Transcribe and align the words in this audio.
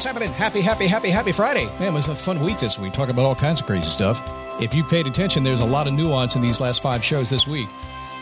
What's 0.00 0.06
happening? 0.06 0.32
Happy, 0.32 0.62
happy, 0.62 0.86
happy, 0.86 1.10
happy 1.10 1.30
Friday. 1.30 1.66
Man, 1.78 1.88
it 1.88 1.92
was 1.92 2.08
a 2.08 2.14
fun 2.14 2.40
week 2.40 2.58
this 2.58 2.78
week, 2.78 2.94
talking 2.94 3.10
about 3.10 3.26
all 3.26 3.34
kinds 3.34 3.60
of 3.60 3.66
crazy 3.66 3.86
stuff. 3.86 4.18
If 4.58 4.74
you 4.74 4.82
paid 4.82 5.06
attention, 5.06 5.42
there's 5.42 5.60
a 5.60 5.64
lot 5.66 5.86
of 5.86 5.92
nuance 5.92 6.36
in 6.36 6.40
these 6.40 6.58
last 6.58 6.80
five 6.80 7.04
shows 7.04 7.28
this 7.28 7.46
week. 7.46 7.68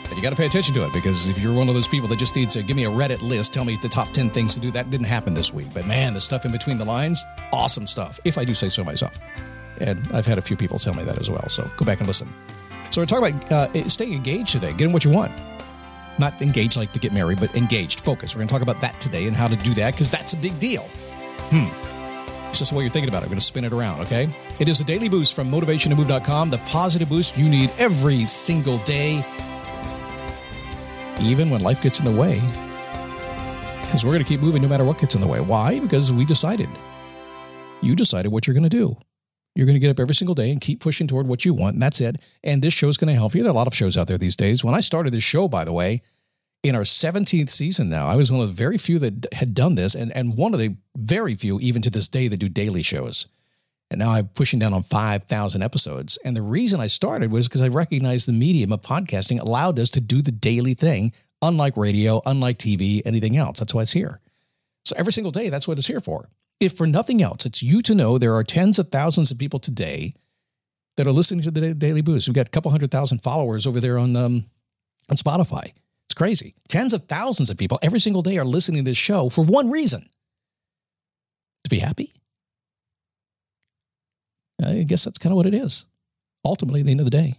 But 0.02 0.16
you 0.16 0.20
got 0.20 0.30
to 0.30 0.36
pay 0.36 0.46
attention 0.46 0.74
to 0.74 0.84
it 0.84 0.92
because 0.92 1.28
if 1.28 1.38
you're 1.38 1.54
one 1.54 1.68
of 1.68 1.76
those 1.76 1.86
people 1.86 2.08
that 2.08 2.18
just 2.18 2.34
needs 2.34 2.54
to 2.54 2.64
give 2.64 2.76
me 2.76 2.86
a 2.86 2.90
Reddit 2.90 3.22
list, 3.22 3.54
tell 3.54 3.64
me 3.64 3.78
the 3.80 3.88
top 3.88 4.10
10 4.10 4.30
things 4.30 4.54
to 4.54 4.60
do, 4.60 4.72
that 4.72 4.90
didn't 4.90 5.06
happen 5.06 5.34
this 5.34 5.54
week. 5.54 5.68
But 5.72 5.86
man, 5.86 6.14
the 6.14 6.20
stuff 6.20 6.44
in 6.44 6.50
between 6.50 6.78
the 6.78 6.84
lines, 6.84 7.22
awesome 7.52 7.86
stuff, 7.86 8.18
if 8.24 8.38
I 8.38 8.44
do 8.44 8.56
say 8.56 8.70
so 8.70 8.82
myself. 8.82 9.16
And 9.80 10.04
I've 10.12 10.26
had 10.26 10.36
a 10.36 10.42
few 10.42 10.56
people 10.56 10.80
tell 10.80 10.94
me 10.94 11.04
that 11.04 11.20
as 11.20 11.30
well. 11.30 11.48
So 11.48 11.70
go 11.76 11.84
back 11.84 12.00
and 12.00 12.08
listen. 12.08 12.28
So 12.90 13.00
we're 13.00 13.06
talking 13.06 13.38
about 13.38 13.76
uh, 13.76 13.88
staying 13.88 14.14
engaged 14.14 14.50
today, 14.50 14.72
getting 14.72 14.92
what 14.92 15.04
you 15.04 15.12
want. 15.12 15.30
Not 16.18 16.42
engaged 16.42 16.76
like 16.76 16.92
to 16.94 16.98
get 16.98 17.12
married, 17.12 17.38
but 17.38 17.54
engaged, 17.54 18.00
focus. 18.00 18.34
We're 18.34 18.40
going 18.40 18.48
to 18.48 18.52
talk 18.54 18.62
about 18.62 18.80
that 18.80 19.00
today 19.00 19.28
and 19.28 19.36
how 19.36 19.46
to 19.46 19.54
do 19.54 19.74
that 19.74 19.92
because 19.92 20.10
that's 20.10 20.32
a 20.32 20.36
big 20.36 20.58
deal. 20.58 20.90
Hmm. 21.38 22.48
It's 22.50 22.58
just 22.58 22.70
the 22.70 22.76
way 22.76 22.84
you're 22.84 22.90
thinking 22.90 23.08
about 23.08 23.22
it. 23.22 23.26
I'm 23.26 23.30
going 23.30 23.38
to 23.38 23.44
spin 23.44 23.64
it 23.64 23.72
around, 23.72 24.00
okay? 24.02 24.28
It 24.58 24.68
is 24.68 24.80
a 24.80 24.84
daily 24.84 25.08
boost 25.08 25.34
from 25.34 25.50
motivationtomove.com, 25.50 26.48
the 26.48 26.58
positive 26.58 27.08
boost 27.08 27.36
you 27.36 27.48
need 27.48 27.70
every 27.78 28.24
single 28.24 28.78
day, 28.78 29.24
even 31.20 31.50
when 31.50 31.62
life 31.62 31.80
gets 31.82 31.98
in 31.98 32.04
the 32.04 32.20
way. 32.20 32.40
Because 33.82 34.04
we're 34.04 34.12
going 34.12 34.24
to 34.24 34.28
keep 34.28 34.40
moving 34.40 34.62
no 34.62 34.68
matter 34.68 34.84
what 34.84 34.98
gets 34.98 35.14
in 35.14 35.20
the 35.20 35.26
way. 35.26 35.40
Why? 35.40 35.78
Because 35.80 36.12
we 36.12 36.24
decided. 36.24 36.68
You 37.80 37.94
decided 37.94 38.32
what 38.32 38.46
you're 38.46 38.54
going 38.54 38.64
to 38.64 38.68
do. 38.68 38.96
You're 39.54 39.66
going 39.66 39.74
to 39.74 39.80
get 39.80 39.90
up 39.90 39.98
every 39.98 40.14
single 40.14 40.34
day 40.34 40.50
and 40.50 40.60
keep 40.60 40.80
pushing 40.80 41.06
toward 41.06 41.26
what 41.26 41.44
you 41.44 41.52
want, 41.54 41.74
and 41.74 41.82
that's 41.82 42.00
it. 42.00 42.16
And 42.44 42.62
this 42.62 42.74
show 42.74 42.88
is 42.88 42.96
going 42.96 43.08
to 43.08 43.14
help 43.14 43.34
you. 43.34 43.42
There 43.42 43.50
are 43.50 43.54
a 43.54 43.56
lot 43.56 43.66
of 43.66 43.74
shows 43.74 43.96
out 43.96 44.06
there 44.06 44.18
these 44.18 44.36
days. 44.36 44.62
When 44.62 44.74
I 44.74 44.80
started 44.80 45.12
this 45.12 45.24
show, 45.24 45.48
by 45.48 45.64
the 45.64 45.72
way, 45.72 46.02
in 46.62 46.74
our 46.74 46.82
17th 46.82 47.50
season 47.50 47.88
now, 47.88 48.08
I 48.08 48.16
was 48.16 48.32
one 48.32 48.40
of 48.40 48.48
the 48.48 48.54
very 48.54 48.78
few 48.78 48.98
that 48.98 49.32
had 49.32 49.54
done 49.54 49.76
this, 49.76 49.94
and, 49.94 50.12
and 50.12 50.36
one 50.36 50.54
of 50.54 50.60
the 50.60 50.76
very 50.96 51.34
few, 51.34 51.58
even 51.60 51.82
to 51.82 51.90
this 51.90 52.08
day, 52.08 52.28
that 52.28 52.38
do 52.38 52.48
daily 52.48 52.82
shows. 52.82 53.26
And 53.90 54.00
now 54.00 54.10
I'm 54.10 54.28
pushing 54.28 54.58
down 54.58 54.74
on 54.74 54.82
5,000 54.82 55.62
episodes. 55.62 56.18
And 56.24 56.36
the 56.36 56.42
reason 56.42 56.80
I 56.80 56.88
started 56.88 57.30
was 57.30 57.48
because 57.48 57.62
I 57.62 57.68
recognized 57.68 58.28
the 58.28 58.32
medium 58.32 58.72
of 58.72 58.82
podcasting 58.82 59.40
allowed 59.40 59.78
us 59.78 59.88
to 59.90 60.00
do 60.00 60.20
the 60.20 60.32
daily 60.32 60.74
thing, 60.74 61.12
unlike 61.40 61.76
radio, 61.76 62.20
unlike 62.26 62.58
TV, 62.58 63.00
anything 63.06 63.36
else. 63.36 63.58
That's 63.58 63.72
why 63.72 63.82
it's 63.82 63.92
here. 63.92 64.20
So 64.84 64.94
every 64.98 65.12
single 65.12 65.32
day, 65.32 65.48
that's 65.48 65.66
what 65.66 65.78
it's 65.78 65.86
here 65.86 66.00
for. 66.00 66.28
If 66.60 66.72
for 66.72 66.86
nothing 66.86 67.22
else, 67.22 67.46
it's 67.46 67.62
you 67.62 67.82
to 67.82 67.94
know 67.94 68.18
there 68.18 68.34
are 68.34 68.44
tens 68.44 68.78
of 68.78 68.90
thousands 68.90 69.30
of 69.30 69.38
people 69.38 69.60
today 69.60 70.14
that 70.96 71.06
are 71.06 71.12
listening 71.12 71.42
to 71.42 71.50
the 71.50 71.72
Daily 71.72 72.00
Boost. 72.00 72.26
We've 72.26 72.34
got 72.34 72.48
a 72.48 72.50
couple 72.50 72.72
hundred 72.72 72.90
thousand 72.90 73.22
followers 73.22 73.66
over 73.66 73.80
there 73.80 73.96
on 73.98 74.16
um, 74.16 74.46
on 75.08 75.16
Spotify. 75.16 75.72
Crazy. 76.18 76.56
Tens 76.68 76.92
of 76.94 77.04
thousands 77.04 77.48
of 77.48 77.56
people 77.56 77.78
every 77.80 78.00
single 78.00 78.22
day 78.22 78.38
are 78.38 78.44
listening 78.44 78.84
to 78.84 78.90
this 78.90 78.98
show 78.98 79.28
for 79.28 79.44
one 79.44 79.70
reason 79.70 80.10
to 81.62 81.70
be 81.70 81.78
happy. 81.78 82.12
I 84.60 84.82
guess 84.82 85.04
that's 85.04 85.18
kind 85.18 85.32
of 85.32 85.36
what 85.36 85.46
it 85.46 85.54
is. 85.54 85.84
Ultimately, 86.44 86.80
at 86.80 86.86
the 86.86 86.90
end 86.90 86.98
of 86.98 87.06
the 87.06 87.10
day. 87.10 87.34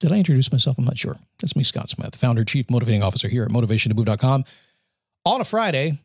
Did 0.00 0.10
I 0.10 0.16
introduce 0.16 0.50
myself? 0.50 0.78
I'm 0.78 0.84
not 0.84 0.98
sure. 0.98 1.16
That's 1.38 1.54
me, 1.54 1.62
Scott 1.62 1.88
Smith, 1.88 2.16
founder, 2.16 2.42
chief 2.42 2.68
motivating 2.68 3.04
officer 3.04 3.28
here 3.28 3.44
at 3.44 3.52
motivationtomove.com. 3.52 4.44
On 5.24 5.40
a 5.40 5.44
Friday, 5.44 6.00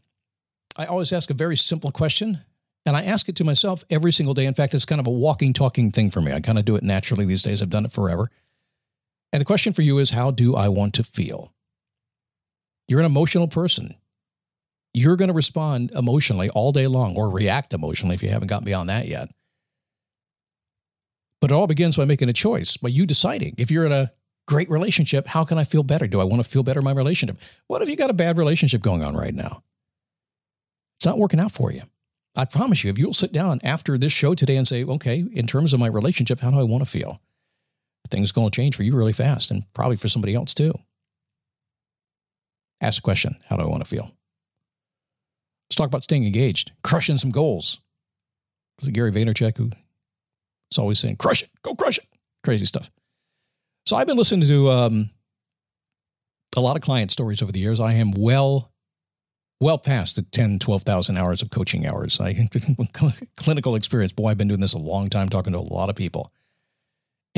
I 0.78 0.86
always 0.86 1.12
ask 1.12 1.32
a 1.32 1.34
very 1.34 1.58
simple 1.58 1.90
question, 1.90 2.42
and 2.86 2.96
I 2.96 3.06
ask 3.06 3.28
it 3.28 3.36
to 3.38 3.44
myself 3.44 3.84
every 3.90 4.14
single 4.14 4.36
day. 4.36 4.46
In 4.46 4.54
fact, 4.54 4.76
it's 4.76 4.86
kind 4.86 5.02
of 5.02 5.08
a 5.08 5.12
walking, 5.12 5.54
talking 5.54 5.90
thing 5.90 6.12
for 6.12 6.22
me. 6.22 6.32
I 6.32 6.42
kind 6.42 6.60
of 6.60 6.66
do 6.66 6.76
it 6.76 6.84
naturally 6.84 7.26
these 7.26 7.42
days. 7.42 7.64
I've 7.64 7.72
done 7.72 7.86
it 7.86 7.92
forever. 7.92 8.30
And 9.34 9.42
the 9.42 9.46
question 9.46 9.74
for 9.74 9.82
you 9.82 9.98
is 10.00 10.12
how 10.12 10.32
do 10.32 10.56
I 10.56 10.70
want 10.70 10.94
to 10.96 11.04
feel? 11.04 11.54
You're 12.88 13.02
an 13.02 13.06
emotional 13.06 13.48
person. 13.48 13.94
You're 14.94 15.18
going 15.18 15.28
to 15.28 15.34
respond 15.34 15.92
emotionally 15.92 16.50
all 16.50 16.72
day 16.72 16.88
long 16.88 17.16
or 17.16 17.30
react 17.30 17.74
emotionally 17.74 18.16
if 18.16 18.24
you 18.24 18.30
haven't 18.30 18.48
gotten 18.48 18.66
beyond 18.66 18.90
that 18.90 19.08
yet. 19.08 19.30
But 21.40 21.52
it 21.52 21.54
all 21.54 21.68
begins 21.68 21.98
by 21.98 22.06
making 22.06 22.30
a 22.30 22.34
choice, 22.34 22.78
by 22.78 22.90
you 22.90 23.06
deciding. 23.06 23.56
If 23.58 23.70
you're 23.70 23.86
in 23.86 23.92
a 23.92 24.12
great 24.48 24.70
relationship, 24.70 25.28
how 25.28 25.44
can 25.44 25.60
I 25.60 25.66
feel 25.66 25.84
better? 25.84 26.08
Do 26.08 26.20
I 26.20 26.24
want 26.24 26.44
to 26.44 26.50
feel 26.50 26.64
better 26.64 26.80
in 26.80 26.86
my 26.86 26.94
relationship? 26.94 27.38
What 27.68 27.82
if 27.82 27.90
you 27.90 27.96
got 27.96 28.10
a 28.10 28.14
bad 28.14 28.38
relationship 28.38 28.82
going 28.82 29.04
on 29.04 29.16
right 29.16 29.36
now? 29.36 29.62
It's 30.98 31.06
not 31.06 31.20
working 31.20 31.40
out 31.40 31.52
for 31.52 31.72
you. 31.72 31.84
I 32.36 32.46
promise 32.46 32.84
you, 32.84 32.90
if 32.90 32.98
you'll 32.98 33.14
sit 33.14 33.32
down 33.32 33.60
after 33.64 33.98
this 33.98 34.14
show 34.14 34.34
today 34.34 34.58
and 34.58 34.68
say, 34.68 34.84
okay, 34.84 35.26
in 35.32 35.48
terms 35.48 35.74
of 35.74 35.80
my 35.80 35.88
relationship, 35.88 36.40
how 36.40 36.52
do 36.52 36.60
I 36.60 36.64
want 36.64 36.84
to 36.84 36.90
feel? 36.90 37.22
Things 38.10 38.32
going 38.32 38.50
to 38.50 38.56
change 38.56 38.76
for 38.76 38.84
you 38.84 38.96
really 38.96 39.14
fast 39.14 39.52
and 39.52 39.64
probably 39.74 39.98
for 39.98 40.08
somebody 40.08 40.34
else 40.36 40.54
too. 40.54 40.74
Ask 42.82 43.00
a 43.00 43.04
question 43.04 43.36
How 43.50 43.58
do 43.58 43.64
I 43.64 43.68
want 43.68 43.84
to 43.84 43.90
feel? 43.90 44.12
Let's 45.70 45.76
talk 45.76 45.88
about 45.88 46.04
staying 46.04 46.26
engaged, 46.26 46.72
crushing 46.84 47.18
some 47.18 47.32
goals. 47.32 47.80
Was 48.80 48.88
it 48.88 48.94
Gary 48.94 49.12
Vaynerchuk 49.12 49.58
who 49.58 49.72
is 50.72 50.78
always 50.78 51.00
saying, 51.00 51.18
crush 51.18 51.44
it, 51.44 51.50
go 51.62 51.76
crush 51.76 51.98
it? 51.98 52.06
Crazy 52.44 52.66
stuff. 52.66 52.90
So 53.86 53.96
I've 53.96 54.08
been 54.08 54.18
listening 54.18 54.48
to 54.48 54.70
um, 54.70 55.10
a 56.56 56.62
lot 56.62 56.76
of 56.76 56.82
client 56.84 57.12
stories 57.12 57.42
over 57.42 57.52
the 57.52 57.60
years. 57.60 57.80
I 57.80 57.94
am 57.94 58.12
well 58.12 58.72
well 59.60 59.78
past 59.78 60.16
the 60.16 60.22
10, 60.22 60.60
12,000 60.60 61.18
hours 61.18 61.42
of 61.42 61.50
coaching 61.50 61.86
hours. 61.86 62.20
I 62.20 62.34
clinical 63.38 63.76
experience. 63.76 64.14
Boy, 64.14 64.30
I've 64.30 64.38
been 64.38 64.48
doing 64.48 64.62
this 64.62 64.74
a 64.74 64.78
long 64.78 65.10
time, 65.10 65.30
talking 65.30 65.54
to 65.54 65.60
a 65.60 65.62
lot 65.62 65.90
of 65.90 65.96
people. 65.96 66.32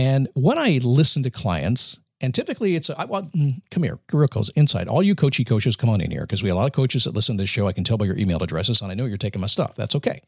And 0.10 0.28
when 0.34 0.58
I 0.58 0.80
listen 0.82 1.22
to 1.22 1.30
clients, 1.30 2.00
and 2.20 2.34
typically 2.34 2.76
it's, 2.76 2.90
I 2.90 3.06
want, 3.06 3.32
mm, 3.32 3.62
come 3.70 3.84
here, 3.84 4.00
real 4.12 4.28
close, 4.28 4.50
inside. 4.50 4.88
All 4.88 5.04
you 5.04 5.14
coachy 5.14 5.44
coaches, 5.44 5.76
come 5.76 5.90
on 5.92 6.02
in 6.02 6.10
here 6.10 6.22
because 6.22 6.42
we 6.42 6.50
have 6.50 6.56
a 6.56 6.60
lot 6.60 6.66
of 6.66 6.74
coaches 6.74 7.04
that 7.04 7.14
listen 7.14 7.38
to 7.38 7.44
this 7.44 7.50
show. 7.50 7.68
I 7.68 7.74
can 7.74 7.84
tell 7.84 7.98
by 7.98 8.06
your 8.06 8.18
email 8.18 8.42
addresses, 8.42 8.82
and 8.82 8.92
I 8.92 8.96
know 8.96 9.06
you're 9.06 9.18
taking 9.18 9.40
my 9.40 9.48
stuff. 9.48 9.76
That's 9.76 9.96
okay. 9.96 10.22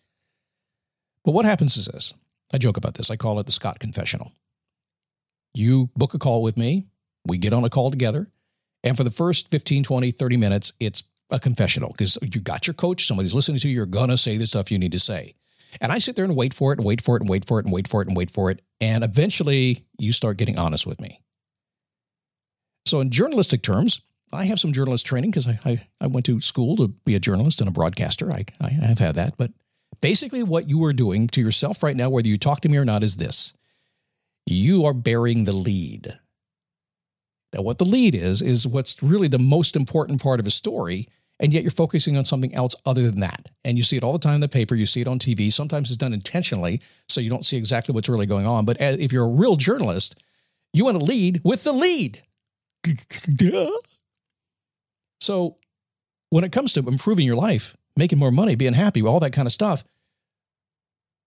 But 1.26 1.32
what 1.32 1.46
happens 1.46 1.78
is 1.78 1.88
this 1.88 2.14
I 2.54 2.60
joke 2.60 2.78
about 2.78 2.94
this. 2.94 3.10
I 3.10 3.16
call 3.16 3.40
it 3.40 3.48
the 3.48 3.52
Scott 3.52 3.80
Confessional. 3.80 4.34
You 5.56 5.90
book 5.96 6.14
a 6.14 6.20
call 6.20 6.44
with 6.44 6.58
me, 6.58 6.86
we 7.26 7.40
get 7.40 7.52
on 7.52 7.64
a 7.64 7.70
call 7.70 7.90
together. 7.90 8.30
And 8.84 8.96
for 8.96 9.04
the 9.04 9.12
first 9.12 9.50
15, 9.50 9.84
20, 9.84 10.12
30 10.12 10.38
minutes, 10.38 10.74
it's 10.80 11.04
a 11.32 11.40
confessional 11.40 11.90
because 11.90 12.20
you 12.22 12.40
got 12.40 12.68
your 12.68 12.76
coach, 12.76 13.08
somebody's 13.08 13.34
listening 13.34 13.58
to 13.60 13.68
you, 13.68 13.76
you're 13.76 13.86
going 13.88 14.10
to 14.10 14.18
say 14.18 14.38
the 14.38 14.46
stuff 14.46 14.72
you 14.72 14.78
need 14.78 14.92
to 14.92 15.00
say. 15.00 15.34
And 15.80 15.92
I 15.92 16.00
sit 16.00 16.16
there 16.16 16.26
and 16.26 16.36
wait 16.36 16.54
for 16.54 16.74
it 16.74 16.80
and 16.80 16.86
wait 16.86 17.02
for 17.02 17.16
it 17.16 17.22
and 17.22 17.30
wait 17.30 17.46
for 17.46 17.60
it 17.60 17.66
and 17.66 17.74
wait 17.74 17.88
for 17.88 18.02
it 18.02 18.08
and 18.08 18.18
wait 18.18 18.32
for 18.32 18.52
it. 18.52 18.62
And 18.80 19.04
eventually 19.04 19.86
you 19.98 20.12
start 20.12 20.38
getting 20.38 20.58
honest 20.58 20.86
with 20.86 21.00
me. 21.00 21.22
So, 22.86 23.00
in 23.00 23.10
journalistic 23.10 23.62
terms, 23.62 24.02
I 24.34 24.46
have 24.46 24.60
some 24.60 24.74
journalist 24.74 25.06
training 25.06 25.32
because 25.32 25.48
I, 25.48 25.60
I, 25.66 25.88
I, 26.00 26.08
went 26.08 26.26
to 26.26 26.40
school 26.40 26.76
to 26.78 26.88
be 27.06 27.16
a 27.16 27.20
journalist 27.20 27.62
and 27.62 27.68
a 27.68 27.72
broadcaster. 27.72 28.32
I, 28.32 28.46
I 28.60 28.70
have 28.70 29.00
had 29.00 29.16
that. 29.16 29.38
But 29.38 29.52
basically, 30.02 30.44
what 30.44 30.70
you 30.70 30.84
are 30.86 30.94
doing 30.94 31.28
to 31.30 31.42
yourself 31.42 31.84
right 31.84 31.96
now, 31.96 32.10
whether 32.10 32.28
you 32.28 32.38
talk 32.38 32.62
to 32.62 32.70
me 32.70 32.78
or 32.78 32.86
not, 32.86 33.04
is 33.04 33.18
this 33.18 33.54
you 34.46 34.86
are 34.86 34.94
burying 34.94 35.44
the 35.44 35.54
lead. 35.54 36.20
Now, 37.54 37.62
what 37.62 37.78
the 37.78 37.86
lead 37.86 38.16
is, 38.16 38.42
is 38.42 38.66
what's 38.66 39.04
really 39.04 39.28
the 39.28 39.40
most 39.40 39.76
important 39.76 40.24
part 40.24 40.40
of 40.40 40.48
a 40.48 40.52
story 40.52 41.08
and 41.42 41.54
yet 41.54 41.64
you're 41.64 41.72
focusing 41.72 42.16
on 42.16 42.24
something 42.24 42.54
else 42.54 42.76
other 42.86 43.02
than 43.02 43.20
that. 43.20 43.50
And 43.66 43.76
you 43.76 43.84
see 43.84 43.98
it 43.98 44.04
all 44.04 44.14
the 44.14 44.20
time 44.20 44.36
in 44.36 44.42
the 44.42 44.48
paper, 44.48 44.76
you 44.76 44.86
see 44.86 45.02
it 45.02 45.08
on 45.08 45.18
TV. 45.18 45.52
Sometimes 45.52 45.90
it's 45.90 45.98
done 45.98 46.14
intentionally, 46.14 46.82
so 47.10 47.20
you 47.20 47.32
don't 47.32 47.46
see 47.46 47.58
exactly 47.58 47.94
what's 47.94 48.08
really 48.08 48.28
going 48.28 48.46
on. 48.46 48.64
But 48.64 48.78
if 48.80 49.12
you're 49.12 49.26
a 49.26 49.30
real 49.30 49.56
journalist, 49.56 50.16
you 50.72 50.86
want 50.86 51.00
to 51.00 51.04
lead 51.04 51.42
with 51.44 51.64
the 51.64 51.74
lead. 51.74 52.22
so 55.20 55.58
when 56.30 56.44
it 56.44 56.52
comes 56.52 56.74
to 56.74 56.88
improving 56.88 57.26
your 57.26 57.36
life, 57.36 57.76
making 57.98 58.20
more 58.20 58.32
money, 58.32 58.56
being 58.56 58.74
happy, 58.74 59.02
all 59.02 59.20
that 59.20 59.34
kind 59.34 59.48
of 59.48 59.52
stuff, 59.52 59.84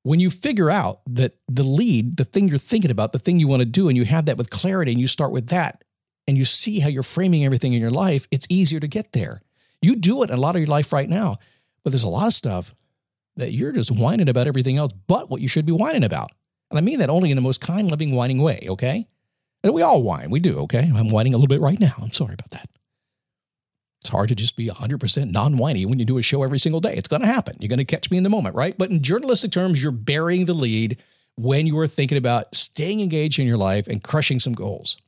when 0.04 0.20
you 0.20 0.30
figure 0.30 0.70
out 0.70 1.00
that 1.06 1.36
the 1.48 1.64
lead, 1.64 2.18
the 2.18 2.24
thing 2.24 2.46
you're 2.46 2.58
thinking 2.58 2.90
about, 2.90 3.12
the 3.12 3.18
thing 3.18 3.40
you 3.40 3.48
want 3.48 3.62
to 3.62 3.66
do, 3.66 3.88
and 3.88 3.96
you 3.96 4.04
have 4.04 4.26
that 4.26 4.38
with 4.38 4.50
clarity 4.50 4.92
and 4.92 5.00
you 5.00 5.08
start 5.08 5.32
with 5.32 5.48
that 5.48 5.82
and 6.28 6.38
you 6.38 6.44
see 6.44 6.78
how 6.78 6.88
you're 6.88 7.02
framing 7.02 7.44
everything 7.44 7.72
in 7.72 7.80
your 7.80 7.90
life, 7.90 8.28
it's 8.30 8.46
easier 8.48 8.80
to 8.80 8.88
get 8.88 9.12
there. 9.12 9.42
You 9.84 9.96
do 9.96 10.22
it 10.22 10.30
a 10.30 10.36
lot 10.36 10.54
of 10.54 10.60
your 10.60 10.68
life 10.68 10.92
right 10.92 11.08
now, 11.08 11.36
but 11.82 11.90
there's 11.90 12.04
a 12.04 12.08
lot 12.08 12.26
of 12.26 12.32
stuff 12.32 12.74
that 13.36 13.52
you're 13.52 13.72
just 13.72 13.96
whining 13.96 14.28
about 14.28 14.46
everything 14.46 14.76
else 14.76 14.92
but 15.06 15.30
what 15.30 15.40
you 15.40 15.48
should 15.48 15.66
be 15.66 15.72
whining 15.72 16.04
about. 16.04 16.30
And 16.70 16.78
I 16.78 16.82
mean 16.82 17.00
that 17.00 17.10
only 17.10 17.30
in 17.30 17.36
the 17.36 17.42
most 17.42 17.60
kind, 17.60 17.90
loving, 17.90 18.14
whining 18.14 18.40
way, 18.40 18.66
okay? 18.68 19.06
And 19.62 19.74
we 19.74 19.82
all 19.82 20.02
whine. 20.02 20.30
We 20.30 20.40
do, 20.40 20.60
okay? 20.60 20.90
I'm 20.94 21.10
whining 21.10 21.34
a 21.34 21.36
little 21.36 21.48
bit 21.48 21.60
right 21.60 21.78
now. 21.78 21.92
I'm 22.00 22.12
sorry 22.12 22.34
about 22.34 22.50
that. 22.50 22.68
It's 24.00 24.10
hard 24.10 24.28
to 24.28 24.34
just 24.34 24.56
be 24.56 24.68
100% 24.68 25.30
non 25.30 25.56
whiny 25.56 25.86
when 25.86 25.98
you 25.98 26.04
do 26.04 26.18
a 26.18 26.22
show 26.22 26.42
every 26.42 26.58
single 26.58 26.80
day. 26.80 26.94
It's 26.94 27.08
going 27.08 27.22
to 27.22 27.26
happen. 27.26 27.56
You're 27.58 27.70
going 27.70 27.78
to 27.78 27.84
catch 27.84 28.10
me 28.10 28.18
in 28.18 28.22
the 28.22 28.30
moment, 28.30 28.54
right? 28.54 28.76
But 28.76 28.90
in 28.90 29.02
journalistic 29.02 29.50
terms, 29.50 29.82
you're 29.82 29.92
burying 29.92 30.44
the 30.44 30.54
lead 30.54 31.02
when 31.36 31.66
you 31.66 31.78
are 31.78 31.86
thinking 31.86 32.18
about 32.18 32.54
staying 32.54 33.00
engaged 33.00 33.38
in 33.38 33.46
your 33.46 33.56
life 33.56 33.88
and 33.88 34.02
crushing 34.02 34.40
some 34.40 34.52
goals. 34.52 34.98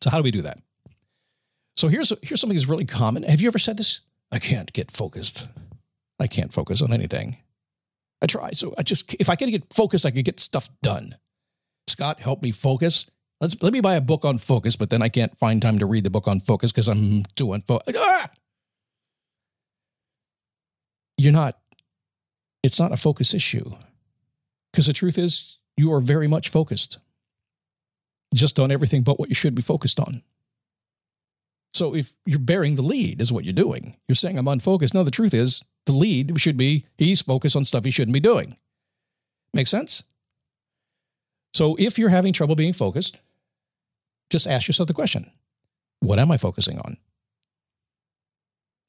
So, 0.00 0.10
how 0.10 0.16
do 0.16 0.22
we 0.22 0.30
do 0.30 0.42
that? 0.42 0.58
So 1.76 1.88
here's 1.88 2.12
here's 2.22 2.40
something 2.40 2.56
that's 2.56 2.68
really 2.68 2.84
common. 2.84 3.22
Have 3.24 3.40
you 3.40 3.48
ever 3.48 3.58
said 3.58 3.76
this? 3.76 4.00
I 4.30 4.38
can't 4.38 4.72
get 4.72 4.90
focused. 4.90 5.48
I 6.18 6.26
can't 6.26 6.52
focus 6.52 6.82
on 6.82 6.92
anything. 6.92 7.38
I 8.22 8.26
try. 8.26 8.50
So 8.52 8.74
I 8.78 8.82
just 8.82 9.14
if 9.14 9.28
I 9.28 9.36
could 9.36 9.50
get 9.50 9.72
focused, 9.72 10.06
I 10.06 10.10
could 10.10 10.24
get 10.24 10.40
stuff 10.40 10.68
done. 10.82 11.16
Scott, 11.88 12.20
help 12.20 12.42
me 12.42 12.52
focus. 12.52 13.10
Let's 13.40 13.60
let 13.62 13.72
me 13.72 13.80
buy 13.80 13.96
a 13.96 14.00
book 14.00 14.24
on 14.24 14.38
focus, 14.38 14.76
but 14.76 14.90
then 14.90 15.02
I 15.02 15.08
can't 15.08 15.36
find 15.36 15.60
time 15.60 15.78
to 15.80 15.86
read 15.86 16.04
the 16.04 16.10
book 16.10 16.28
on 16.28 16.40
focus 16.40 16.70
because 16.72 16.88
I'm 16.88 17.24
too 17.34 17.52
unfocused. 17.52 17.96
Ah! 17.98 18.30
You're 21.16 21.32
not 21.32 21.58
It's 22.62 22.78
not 22.78 22.92
a 22.92 22.96
focus 22.96 23.34
issue. 23.34 23.72
Because 24.72 24.86
the 24.86 24.92
truth 24.92 25.18
is, 25.18 25.58
you 25.76 25.92
are 25.92 26.00
very 26.00 26.26
much 26.28 26.48
focused 26.48 26.98
just 28.34 28.58
on 28.58 28.70
everything 28.70 29.02
but 29.02 29.18
what 29.18 29.28
you 29.28 29.34
should 29.34 29.54
be 29.54 29.62
focused 29.62 30.00
on. 30.00 30.22
So 31.72 31.94
if 31.94 32.14
you're 32.26 32.38
burying 32.38 32.74
the 32.74 32.82
lead, 32.82 33.20
is 33.20 33.32
what 33.32 33.44
you're 33.44 33.52
doing. 33.52 33.96
You're 34.06 34.16
saying 34.16 34.38
I'm 34.38 34.48
unfocused. 34.48 34.94
No, 34.94 35.04
the 35.04 35.10
truth 35.10 35.32
is, 35.32 35.62
the 35.86 35.92
lead 35.92 36.38
should 36.40 36.56
be 36.56 36.84
he's 36.98 37.22
focused 37.22 37.56
on 37.56 37.64
stuff 37.64 37.84
he 37.84 37.90
shouldn't 37.90 38.12
be 38.12 38.20
doing. 38.20 38.56
Make 39.54 39.66
sense? 39.66 40.04
So 41.54 41.76
if 41.78 41.98
you're 41.98 42.08
having 42.08 42.32
trouble 42.32 42.56
being 42.56 42.72
focused, 42.72 43.18
just 44.30 44.46
ask 44.46 44.68
yourself 44.68 44.86
the 44.86 44.94
question 44.94 45.30
what 46.00 46.18
am 46.18 46.32
I 46.32 46.36
focusing 46.36 46.78
on? 46.78 46.96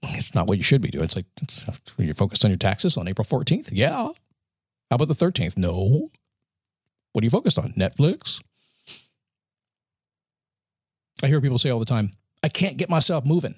It's 0.01 0.35
not 0.35 0.47
what 0.47 0.57
you 0.57 0.63
should 0.63 0.81
be 0.81 0.89
doing. 0.89 1.06
It's 1.06 1.15
like 1.15 1.25
it's, 1.41 1.68
uh, 1.68 1.74
you're 1.97 2.13
focused 2.13 2.44
on 2.44 2.51
your 2.51 2.57
taxes 2.57 2.97
on 2.97 3.07
April 3.07 3.25
14th. 3.25 3.69
Yeah. 3.71 4.09
How 4.89 4.95
about 4.95 5.07
the 5.07 5.13
13th? 5.13 5.57
No. 5.57 6.09
What 7.13 7.21
are 7.21 7.25
you 7.25 7.30
focused 7.30 7.59
on? 7.59 7.74
Netflix? 7.74 8.41
I 11.24 11.27
hear 11.27 11.39
people 11.39 11.57
say 11.57 11.69
all 11.69 11.80
the 11.80 11.85
time, 11.85 12.13
I 12.44 12.50
can't 12.50 12.78
get 12.78 12.90
myself 12.90 13.25
moving. 13.25 13.56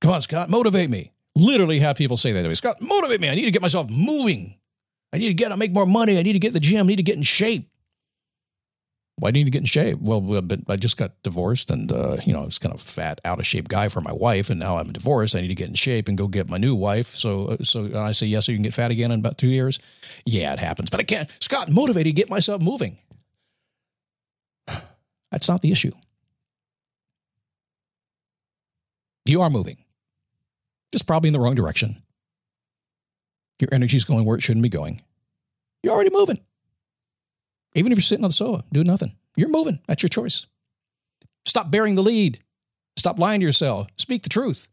Come 0.00 0.12
on, 0.12 0.20
Scott, 0.20 0.48
motivate 0.50 0.90
me. 0.90 1.12
Literally 1.34 1.78
have 1.78 1.96
people 1.96 2.16
say 2.16 2.32
that 2.32 2.42
to 2.42 2.48
me. 2.48 2.54
Scott, 2.54 2.76
motivate 2.80 3.20
me. 3.20 3.28
I 3.28 3.34
need 3.34 3.46
to 3.46 3.50
get 3.50 3.62
myself 3.62 3.88
moving. 3.88 4.54
I 5.12 5.18
need 5.18 5.28
to 5.28 5.34
get, 5.34 5.50
I 5.50 5.56
make 5.56 5.72
more 5.72 5.86
money. 5.86 6.18
I 6.18 6.22
need 6.22 6.34
to 6.34 6.38
get 6.38 6.52
the 6.52 6.60
gym. 6.60 6.86
I 6.86 6.88
need 6.88 6.96
to 6.96 7.02
get 7.02 7.16
in 7.16 7.22
shape. 7.22 7.68
Why 9.18 9.30
do 9.30 9.38
you 9.38 9.44
need 9.44 9.50
to 9.50 9.52
get 9.52 9.62
in 9.62 9.66
shape? 9.66 9.98
Well, 10.00 10.42
I 10.68 10.76
just 10.76 10.96
got 10.96 11.22
divorced 11.22 11.70
and, 11.70 11.92
uh, 11.92 12.16
you 12.24 12.32
know, 12.32 12.40
I 12.40 12.44
was 12.46 12.58
kind 12.58 12.74
of 12.74 12.80
fat, 12.80 13.20
out 13.24 13.38
of 13.38 13.46
shape 13.46 13.68
guy 13.68 13.88
for 13.90 14.00
my 14.00 14.12
wife. 14.12 14.48
And 14.48 14.58
now 14.58 14.78
I'm 14.78 14.92
divorced. 14.92 15.36
I 15.36 15.42
need 15.42 15.48
to 15.48 15.54
get 15.54 15.68
in 15.68 15.74
shape 15.74 16.08
and 16.08 16.16
go 16.16 16.26
get 16.26 16.48
my 16.48 16.56
new 16.56 16.74
wife. 16.74 17.06
So, 17.06 17.48
uh, 17.48 17.56
so 17.62 17.90
I 18.00 18.12
say, 18.12 18.26
yes, 18.26 18.46
so 18.46 18.52
you 18.52 18.58
can 18.58 18.62
get 18.62 18.74
fat 18.74 18.90
again 18.90 19.10
in 19.10 19.20
about 19.20 19.36
two 19.36 19.48
years. 19.48 19.78
Yeah, 20.24 20.52
it 20.54 20.58
happens, 20.58 20.88
but 20.88 21.00
I 21.00 21.04
can't. 21.04 21.28
Scott, 21.40 21.68
motivated, 21.68 22.16
get 22.16 22.30
myself 22.30 22.62
moving. 22.62 22.96
That's 25.30 25.48
not 25.48 25.60
the 25.60 25.70
issue. 25.70 25.92
You 29.30 29.42
are 29.42 29.50
moving, 29.50 29.76
just 30.90 31.06
probably 31.06 31.28
in 31.28 31.32
the 31.32 31.38
wrong 31.38 31.54
direction. 31.54 32.02
Your 33.60 33.68
energy's 33.70 34.02
going 34.02 34.24
where 34.24 34.36
it 34.36 34.40
shouldn't 34.40 34.64
be 34.64 34.68
going. 34.68 35.02
You're 35.84 35.94
already 35.94 36.10
moving. 36.10 36.40
Even 37.76 37.92
if 37.92 37.98
you're 37.98 38.02
sitting 38.02 38.24
on 38.24 38.30
the 38.30 38.34
sofa 38.34 38.64
doing 38.72 38.88
nothing, 38.88 39.14
you're 39.36 39.48
moving. 39.48 39.78
That's 39.86 40.02
your 40.02 40.08
choice. 40.08 40.46
Stop 41.46 41.70
burying 41.70 41.94
the 41.94 42.02
lead. 42.02 42.40
Stop 42.96 43.20
lying 43.20 43.38
to 43.38 43.46
yourself. 43.46 43.86
Speak 43.96 44.24
the 44.24 44.28
truth. 44.28 44.68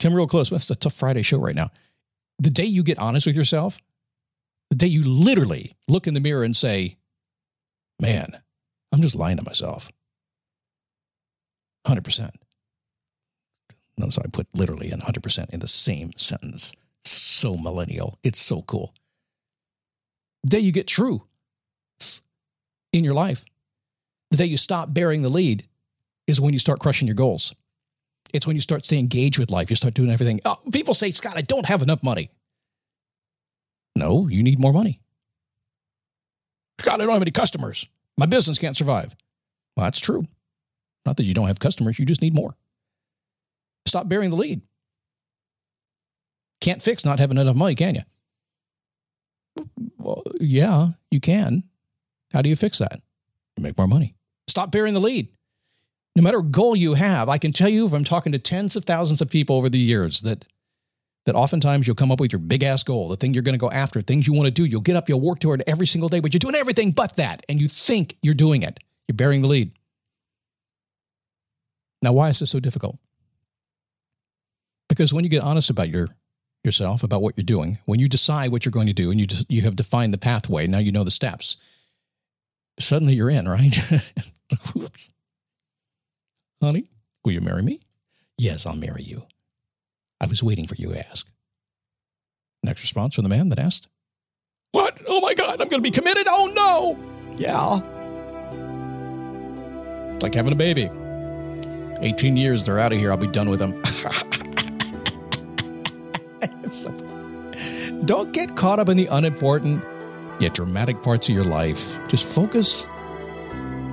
Come 0.00 0.14
real 0.14 0.26
close. 0.26 0.50
That's 0.50 0.68
a 0.70 0.74
tough 0.74 0.94
Friday 0.94 1.22
show 1.22 1.38
right 1.38 1.54
now. 1.54 1.70
The 2.40 2.50
day 2.50 2.64
you 2.64 2.82
get 2.82 2.98
honest 2.98 3.24
with 3.24 3.36
yourself, 3.36 3.78
the 4.70 4.76
day 4.76 4.88
you 4.88 5.04
literally 5.04 5.76
look 5.86 6.08
in 6.08 6.14
the 6.14 6.20
mirror 6.20 6.42
and 6.42 6.56
say, 6.56 6.96
Man, 8.00 8.36
I'm 8.90 9.00
just 9.00 9.14
lying 9.14 9.36
to 9.36 9.44
myself. 9.44 9.92
100%. 11.86 12.30
Notice 13.96 14.18
I 14.18 14.26
put 14.32 14.48
literally 14.54 14.90
and 14.90 15.02
100% 15.02 15.52
in 15.52 15.60
the 15.60 15.68
same 15.68 16.12
sentence. 16.16 16.74
So 17.04 17.56
millennial. 17.56 18.18
It's 18.22 18.40
so 18.40 18.62
cool. 18.62 18.94
The 20.42 20.50
day 20.50 20.58
you 20.60 20.72
get 20.72 20.86
true 20.86 21.26
in 22.92 23.04
your 23.04 23.14
life, 23.14 23.44
the 24.30 24.36
day 24.36 24.46
you 24.46 24.56
stop 24.56 24.92
burying 24.92 25.22
the 25.22 25.28
lead 25.28 25.66
is 26.26 26.40
when 26.40 26.52
you 26.52 26.58
start 26.58 26.80
crushing 26.80 27.06
your 27.08 27.14
goals. 27.14 27.54
It's 28.32 28.46
when 28.46 28.56
you 28.56 28.62
start 28.62 28.84
staying 28.84 29.02
engaged 29.02 29.38
with 29.38 29.50
life. 29.50 29.70
You 29.70 29.76
start 29.76 29.94
doing 29.94 30.10
everything. 30.10 30.40
Oh, 30.44 30.56
people 30.72 30.92
say, 30.92 31.12
Scott, 31.12 31.34
I 31.36 31.42
don't 31.42 31.66
have 31.66 31.82
enough 31.82 32.02
money. 32.02 32.30
No, 33.94 34.26
you 34.26 34.42
need 34.42 34.58
more 34.58 34.72
money. 34.72 35.00
Scott, 36.80 37.00
I 37.00 37.04
don't 37.04 37.12
have 37.12 37.22
any 37.22 37.30
customers. 37.30 37.86
My 38.18 38.26
business 38.26 38.58
can't 38.58 38.76
survive. 38.76 39.14
Well, 39.76 39.84
that's 39.84 40.00
true. 40.00 40.26
Not 41.06 41.16
that 41.18 41.24
you 41.24 41.34
don't 41.34 41.46
have 41.46 41.60
customers, 41.60 41.98
you 41.98 42.06
just 42.06 42.22
need 42.22 42.34
more. 42.34 42.56
Stop 43.94 44.08
burying 44.08 44.30
the 44.30 44.36
lead. 44.36 44.60
Can't 46.60 46.82
fix 46.82 47.04
not 47.04 47.20
having 47.20 47.38
enough 47.38 47.54
money, 47.54 47.76
can 47.76 47.94
you? 47.94 48.02
Well, 49.98 50.24
yeah, 50.40 50.88
you 51.12 51.20
can. 51.20 51.62
How 52.32 52.42
do 52.42 52.48
you 52.48 52.56
fix 52.56 52.78
that? 52.78 53.00
You 53.56 53.62
make 53.62 53.78
more 53.78 53.86
money. 53.86 54.16
Stop 54.48 54.72
burying 54.72 54.94
the 54.94 55.00
lead. 55.00 55.28
No 56.16 56.24
matter 56.24 56.40
what 56.40 56.50
goal 56.50 56.74
you 56.74 56.94
have, 56.94 57.28
I 57.28 57.38
can 57.38 57.52
tell 57.52 57.68
you 57.68 57.88
from 57.88 58.02
talking 58.02 58.32
to 58.32 58.38
tens 58.40 58.74
of 58.74 58.84
thousands 58.84 59.20
of 59.20 59.30
people 59.30 59.54
over 59.54 59.68
the 59.68 59.78
years 59.78 60.22
that 60.22 60.44
that 61.26 61.36
oftentimes 61.36 61.86
you'll 61.86 61.94
come 61.94 62.10
up 62.10 62.18
with 62.18 62.32
your 62.32 62.40
big 62.40 62.64
ass 62.64 62.82
goal, 62.82 63.06
the 63.06 63.14
thing 63.14 63.32
you're 63.32 63.44
going 63.44 63.54
to 63.54 63.60
go 63.60 63.70
after, 63.70 64.00
things 64.00 64.26
you 64.26 64.32
want 64.32 64.46
to 64.46 64.50
do. 64.50 64.64
You'll 64.64 64.80
get 64.80 64.96
up, 64.96 65.08
you'll 65.08 65.20
work 65.20 65.38
toward 65.38 65.62
every 65.68 65.86
single 65.86 66.08
day, 66.08 66.18
but 66.18 66.34
you're 66.34 66.40
doing 66.40 66.56
everything 66.56 66.90
but 66.90 67.14
that, 67.14 67.46
and 67.48 67.60
you 67.60 67.68
think 67.68 68.16
you're 68.22 68.34
doing 68.34 68.62
it. 68.64 68.80
You're 69.06 69.14
burying 69.14 69.42
the 69.42 69.48
lead. 69.48 69.70
Now, 72.02 72.12
why 72.12 72.30
is 72.30 72.40
this 72.40 72.50
so 72.50 72.58
difficult? 72.58 72.98
Because 74.94 75.12
when 75.12 75.24
you 75.24 75.30
get 75.30 75.42
honest 75.42 75.70
about 75.70 75.88
your 75.88 76.06
yourself, 76.62 77.02
about 77.02 77.20
what 77.20 77.36
you're 77.36 77.44
doing, 77.44 77.78
when 77.84 77.98
you 77.98 78.08
decide 78.08 78.52
what 78.52 78.64
you're 78.64 78.70
going 78.70 78.86
to 78.86 78.92
do 78.92 79.10
and 79.10 79.18
you 79.18 79.26
just, 79.26 79.50
you 79.50 79.62
have 79.62 79.74
defined 79.74 80.14
the 80.14 80.18
pathway, 80.18 80.68
now 80.68 80.78
you 80.78 80.92
know 80.92 81.02
the 81.02 81.10
steps. 81.10 81.56
Suddenly 82.78 83.14
you're 83.14 83.28
in, 83.28 83.48
right? 83.48 83.76
Honey, 86.62 86.86
will 87.24 87.32
you 87.32 87.40
marry 87.40 87.62
me? 87.62 87.80
Yes, 88.38 88.66
I'll 88.66 88.76
marry 88.76 89.02
you. 89.02 89.26
I 90.20 90.26
was 90.26 90.44
waiting 90.44 90.68
for 90.68 90.76
you 90.76 90.92
to 90.92 91.08
ask. 91.08 91.28
Next 92.62 92.82
response 92.82 93.16
from 93.16 93.24
the 93.24 93.30
man 93.30 93.48
that 93.48 93.58
asked, 93.58 93.88
What? 94.70 95.02
Oh 95.08 95.20
my 95.20 95.34
God, 95.34 95.60
I'm 95.60 95.68
going 95.68 95.82
to 95.82 95.90
be 95.90 95.90
committed? 95.90 96.26
Oh 96.28 96.52
no! 96.54 96.96
Yeah. 97.36 97.80
It's 100.14 100.22
like 100.22 100.34
having 100.34 100.52
a 100.52 100.56
baby. 100.56 100.88
18 102.00 102.36
years, 102.36 102.64
they're 102.64 102.78
out 102.78 102.92
of 102.92 102.98
here. 102.98 103.10
I'll 103.10 103.16
be 103.16 103.26
done 103.26 103.50
with 103.50 103.58
them. 103.58 103.82
Don't 108.04 108.32
get 108.32 108.56
caught 108.56 108.78
up 108.80 108.88
in 108.88 108.96
the 108.96 109.06
unimportant 109.06 109.82
yet 110.40 110.54
dramatic 110.54 111.02
parts 111.02 111.28
of 111.28 111.34
your 111.34 111.44
life. 111.44 111.98
Just 112.08 112.24
focus 112.24 112.86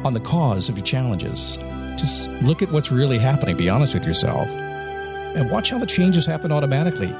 on 0.03 0.13
the 0.13 0.19
cause 0.19 0.69
of 0.69 0.77
your 0.77 0.85
challenges. 0.85 1.57
Just 1.97 2.29
look 2.41 2.61
at 2.61 2.71
what's 2.71 2.91
really 2.91 3.19
happening. 3.19 3.57
Be 3.57 3.69
honest 3.69 3.93
with 3.93 4.05
yourself. 4.05 4.49
And 4.49 5.49
watch 5.51 5.69
how 5.69 5.77
the 5.77 5.85
changes 5.85 6.25
happen 6.25 6.51
automatically. 6.51 7.13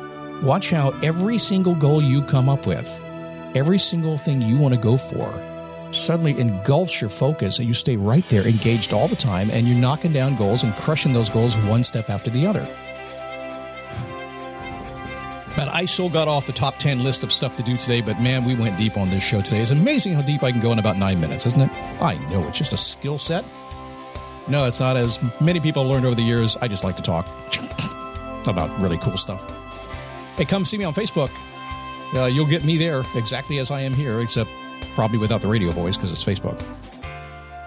Watch 0.43 0.71
how 0.71 0.89
every 1.03 1.37
single 1.37 1.75
goal 1.75 2.01
you 2.01 2.23
come 2.23 2.49
up 2.49 2.65
with, 2.65 2.99
every 3.55 3.77
single 3.77 4.17
thing 4.17 4.41
you 4.41 4.57
want 4.57 4.73
to 4.73 4.79
go 4.79 4.97
for, 4.97 5.29
suddenly 5.93 6.37
engulfs 6.39 6.99
your 6.99 7.09
focus 7.09 7.59
and 7.59 7.67
you 7.67 7.73
stay 7.73 7.95
right 7.95 8.27
there 8.29 8.47
engaged 8.47 8.91
all 8.91 9.07
the 9.07 9.15
time 9.15 9.51
and 9.51 9.67
you're 9.67 9.77
knocking 9.77 10.11
down 10.11 10.35
goals 10.35 10.63
and 10.63 10.75
crushing 10.75 11.13
those 11.13 11.29
goals 11.29 11.55
one 11.57 11.83
step 11.83 12.09
after 12.09 12.29
the 12.29 12.45
other. 12.45 12.67
Man, 15.57 15.67
I 15.67 15.85
so 15.85 16.07
got 16.07 16.29
off 16.29 16.45
the 16.45 16.53
top 16.53 16.77
10 16.77 17.03
list 17.03 17.23
of 17.23 17.31
stuff 17.31 17.57
to 17.57 17.63
do 17.63 17.75
today, 17.75 17.99
but 17.99 18.21
man, 18.21 18.45
we 18.45 18.55
went 18.55 18.77
deep 18.77 18.97
on 18.97 19.09
this 19.09 19.21
show 19.21 19.41
today. 19.41 19.59
It's 19.59 19.71
amazing 19.71 20.13
how 20.13 20.21
deep 20.21 20.43
I 20.43 20.51
can 20.51 20.61
go 20.61 20.71
in 20.71 20.79
about 20.79 20.97
nine 20.97 21.19
minutes, 21.19 21.45
isn't 21.45 21.59
it? 21.59 21.69
I 22.01 22.15
know, 22.29 22.47
it's 22.47 22.57
just 22.57 22.71
a 22.71 22.77
skill 22.77 23.17
set. 23.17 23.43
No, 24.47 24.65
it's 24.65 24.79
not 24.79 24.95
as 24.95 25.19
many 25.41 25.59
people 25.59 25.83
learned 25.83 26.05
over 26.05 26.15
the 26.15 26.23
years. 26.23 26.55
I 26.57 26.69
just 26.69 26.85
like 26.85 26.95
to 26.95 27.01
talk 27.01 27.27
about 28.47 28.79
really 28.79 28.97
cool 28.97 29.17
stuff. 29.17 29.43
Hey, 30.37 30.45
come 30.45 30.63
see 30.63 30.77
me 30.77 30.85
on 30.85 30.93
Facebook. 30.93 31.29
Uh, 32.15 32.25
you'll 32.25 32.47
get 32.47 32.63
me 32.63 32.77
there 32.77 33.03
exactly 33.15 33.59
as 33.59 33.71
I 33.71 33.81
am 33.81 33.93
here, 33.93 34.21
except 34.21 34.49
probably 34.95 35.17
without 35.17 35.41
the 35.41 35.47
radio 35.47 35.71
voice 35.71 35.97
because 35.97 36.11
it's 36.11 36.23
Facebook 36.23 36.59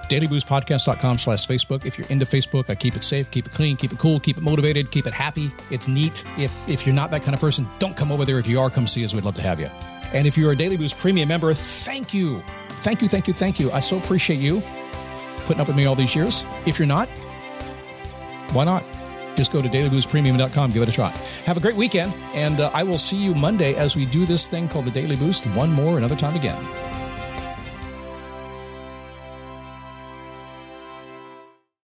dailyboostpodcast.com 0.08 1.18
slash 1.18 1.46
Facebook. 1.46 1.84
If 1.84 1.98
you're 1.98 2.08
into 2.08 2.26
Facebook, 2.26 2.70
I 2.70 2.74
keep 2.74 2.96
it 2.96 3.04
safe, 3.04 3.30
keep 3.30 3.46
it 3.46 3.52
clean, 3.52 3.76
keep 3.76 3.92
it 3.92 3.98
cool, 3.98 4.20
keep 4.20 4.38
it 4.38 4.42
motivated, 4.42 4.90
keep 4.90 5.06
it 5.06 5.14
happy. 5.14 5.50
It's 5.70 5.88
neat. 5.88 6.24
If, 6.38 6.68
if 6.68 6.86
you're 6.86 6.94
not 6.94 7.10
that 7.10 7.22
kind 7.22 7.34
of 7.34 7.40
person, 7.40 7.68
don't 7.78 7.96
come 7.96 8.12
over 8.12 8.24
there. 8.24 8.38
If 8.38 8.46
you 8.46 8.60
are, 8.60 8.70
come 8.70 8.86
see 8.86 9.04
us. 9.04 9.14
We'd 9.14 9.24
love 9.24 9.34
to 9.36 9.42
have 9.42 9.60
you. 9.60 9.68
And 10.12 10.26
if 10.26 10.38
you're 10.38 10.52
a 10.52 10.56
Daily 10.56 10.76
Boost 10.76 10.98
premium 10.98 11.28
member, 11.28 11.52
thank 11.54 12.14
you. 12.14 12.42
Thank 12.68 13.02
you, 13.02 13.08
thank 13.08 13.28
you, 13.28 13.34
thank 13.34 13.58
you. 13.58 13.70
I 13.72 13.80
so 13.80 13.98
appreciate 13.98 14.40
you 14.40 14.62
putting 15.44 15.60
up 15.60 15.68
with 15.68 15.76
me 15.76 15.86
all 15.86 15.94
these 15.94 16.14
years. 16.14 16.44
If 16.66 16.78
you're 16.78 16.88
not, 16.88 17.08
why 18.52 18.64
not? 18.64 18.84
Just 19.36 19.52
go 19.52 19.60
to 19.60 19.68
dailyboostpremium.com, 19.68 20.72
give 20.72 20.82
it 20.82 20.88
a 20.88 20.92
shot. 20.92 21.16
Have 21.46 21.56
a 21.56 21.60
great 21.60 21.76
weekend, 21.76 22.14
and 22.34 22.60
uh, 22.60 22.70
I 22.72 22.84
will 22.84 22.98
see 22.98 23.16
you 23.16 23.34
Monday 23.34 23.74
as 23.74 23.96
we 23.96 24.06
do 24.06 24.26
this 24.26 24.48
thing 24.48 24.68
called 24.68 24.84
the 24.84 24.90
Daily 24.90 25.16
Boost 25.16 25.44
one 25.48 25.72
more 25.72 25.98
another 25.98 26.16
time 26.16 26.36
again. 26.36 26.62